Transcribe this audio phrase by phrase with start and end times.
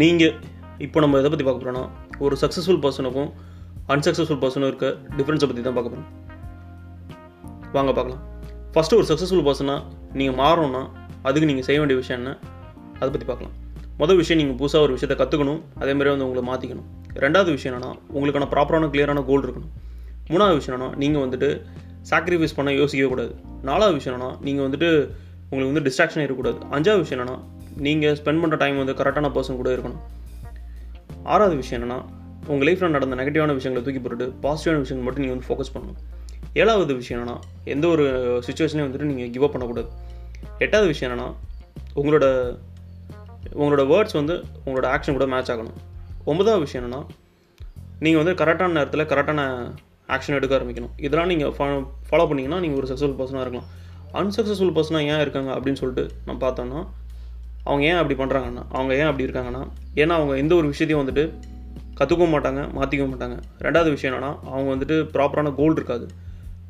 [0.00, 0.32] நீங்கள்
[0.84, 1.82] இப்போ நம்ம எதை பற்றி பார்க்க போகிறோன்னா
[2.24, 3.28] ஒரு சக்ஸஸ்ஃபுல் பர்சனுக்கும்
[3.94, 4.86] அன்சக்ஸஸ்ஃபுல் பர்சனும் இருக்க
[5.18, 6.08] டிஃப்ரென்ஸை பற்றி தான் பார்க்க போகிறோம்
[7.76, 8.22] வாங்க பார்க்கலாம்.
[8.74, 9.80] ஃபஸ்ட்டு ஒரு சக்ஸஸ்ஃபுல் பர்சனாக
[10.20, 10.82] நீங்கள் மாறணும்னா
[11.28, 12.32] அதுக்கு நீங்கள் செய்ய வேண்டிய விஷயம் என்ன?
[13.00, 13.54] அதை பற்றி பார்க்கலாம்.
[14.02, 16.88] முதல் விஷயம் நீங்கள் புதுசாக ஒரு விஷயத்தை கற்றுக்கணும் அதே மாதிரி வந்து உங்களை மாற்றிக்கணும்
[17.24, 19.72] ரெண்டாவது விஷயம் என்னென்னா உங்களுக்கான ப்ராப்பரான கிளியரான கோல் இருக்கணும்.
[20.32, 21.50] மூணாவது விஷயம் என்னன்னா நீங்கள் வந்துட்டு
[22.12, 23.32] சாக்ரிஃபைஸ் பண்ண யோசிக்கவே கூடாது.
[23.70, 24.88] நாலாவது விஷயம் என்னென்னா நீங்கள் வந்துட்டு
[25.50, 27.38] உங்களுக்கு வந்து டிஸ்ட்ராக்ஷன் இருக்கக்கூடாது அஞ்சாவது விஷயம் என்னன்னா
[27.86, 30.02] நீங்கள் ஸ்பெண்ட் பண்ணுற டைம் வந்து கரெக்டான பர்சன் கூட இருக்கணும்.
[31.22, 31.98] ஆறாவது விஷயம் என்னன்னா
[32.46, 35.98] உங்கள் லைஃப்பில் நடந்த நெகட்டிவான விஷயங்களை தூக்கி போட்டுட்டு பாசிட்டிவான விஷயங்கள் மட்டும் நீங்கள் வந்து ஃபோக்கஸ் பண்ணணும்.
[36.62, 38.04] ஏழாவது விஷயம் என்னன்னா எந்த ஒரு
[38.46, 39.88] சுச்சுவேஷனையும் வந்துட்டு நீங்கள் கிவ் அப் பண்ணக்கூடாது.
[40.58, 41.28] எட்டாவது விஷயம் என்னென்னா
[42.00, 42.26] உங்களோட
[43.60, 44.34] உங்களோட வேர்ட்ஸ் வந்து
[44.66, 45.78] உங்களோட ஆக்ஷன் கூட மேட்ச் ஆகணும்.
[46.24, 47.00] ஒன்பதாவது விஷயம் என்னென்னா
[48.04, 49.40] நீங்கள் வந்து கரெக்டான நேரத்தில் கரெக்டான
[50.14, 50.94] ஆக்ஷன் எடுக்க ஆரம்பிக்கணும்.
[50.96, 53.68] இதெல்லாம் நீங்கள் ஃபாலோ பண்ணிங்கன்னா நீங்கள் ஒரு சக்ஸஸ்ஃபுல் பர்சனாக இருக்கலாம்.
[54.20, 56.80] அன்சக்ஸஸ்ஃபுல் பர்சனாக ஏன் இருக்காங்க அப்படின்னு சொல்லிட்டு நான் பார்த்தோன்னா
[57.64, 59.62] அவங்க ஏன் அப்படி பண்ணுறாங்கன்னா அவங்க ஏன் அப்படி இருக்காங்கன்னா
[60.02, 61.24] ஏன்னா அவங்க எந்த ஒரு விஷயத்தையும் வந்துட்டு
[61.98, 63.36] கற்றுக்கவும் மாட்டாங்க மாற்றிக்கவும் மாட்டாங்க.
[63.66, 66.06] ரெண்டாவது விஷயம் என்னென்னா அவங்க வந்துட்டு ப்ராப்பரான கோல் இருக்காது.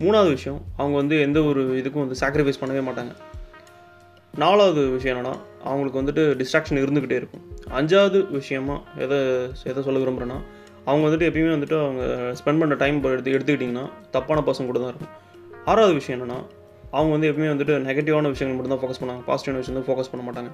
[0.00, 3.12] மூணாவது விஷயம் அவங்க வந்து எந்த ஒரு இதுக்கும் வந்து சாக்ரிஃபைஸ் பண்ணவே மாட்டாங்க.
[4.34, 7.44] நாலாவது விஷயம் என்னென்னா அவங்களுக்கு வந்துட்டு டிஸ்ட்ராக்ஷன் இருந்துக்கிட்டே இருக்கும்.
[7.78, 9.18] அஞ்சாவது விஷயமா எதை
[9.64, 10.38] எதை சொல்ல விரும்புகிறேன்னா
[10.84, 12.02] அவங்க வந்துட்டு எப்பயுமே வந்துட்டு அவங்க
[12.38, 15.12] ஸ்பெண்ட் பண்ணுற டைம் எடுத்து எடுத்துக்கிட்டிங்கன்னா தப்பான பர்சன் கூட தான் இருக்கும்.
[15.64, 16.38] ஆறாவது விஷயம் என்னென்னா
[16.96, 19.22] அவங்க வந்து எப்பவுமே வந்துட்டு நெகட்டிவான விஷயங்கள் மட்டும் தான் ஃபோக்கஸ் பண்ணுவாங்க.
[19.28, 20.50] பாசிட்டிவான விஷயம் தான் ஃபோக்கஸ் பண்ண மாட்டாங்க.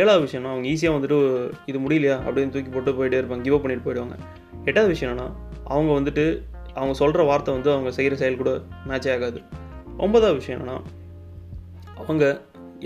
[0.00, 1.18] ஏழாவது விஷயம்னா அவங்க ஈஸியாக வந்துட்டு
[1.70, 3.44] இது முடியலையா அப்படின்னு தூக்கி போட்டு போயிட்டே இருப்பாங்க.
[3.46, 4.16] கிவ் அப் பண்ணிட்டு போயிடுவாங்க.
[4.68, 5.28] எட்டாவது விஷயம் என்னன்னா
[5.74, 6.24] அவங்க வந்துட்டு
[6.74, 8.50] அவங்க சொல்கிற வார்த்தை வந்து அவங்க செய்கிற செயல் கூட
[8.90, 9.40] மேட்ச் ஆகாது.
[10.04, 10.78] ஒன்பதாவது விஷயம் என்னன்னா
[12.02, 12.24] அவங்க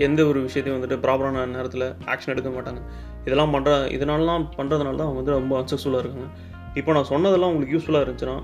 [0.07, 2.81] எந்த ஒரு விஷயத்தையும் வந்துட்டு ப்ராப்பரான நேரத்தில் ஆக்ஷன் எடுக்க மாட்டாங்க.
[3.25, 6.27] இதெல்லாம் பண்ணுற இதனாலலாம் பண்ணுறதுனால தான் அவங்க வந்து ரொம்ப அன்சக்ஸஸ்ஃபுல்லாக இருக்காங்க.
[6.79, 8.37] இப்போ நான் சொன்னதெல்லாம் உங்களுக்கு யூஸ்ஃபுல்லாக இருந்துச்சுன்னா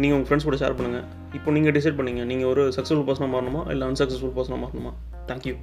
[0.00, 1.04] நீங்கள் உங்கள் ஃப்ரெண்ட்ஸ் கூட ஷேர் பண்ணுங்கள்
[1.36, 3.70] இப்போ நீங்கள் டிசைட் பண்ணீங்க நீங்கள் ஒரு சக்ஸஸ்ஃபுல் பர்சனாக மாறணுமா?
[3.70, 4.92] இல்லை அன்சக்ஸஸ்ஃபுல் பர்சனாக மாறணுமா?
[5.26, 5.54] தேங்க்யூ